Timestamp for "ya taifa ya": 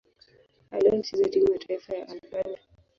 1.53-2.07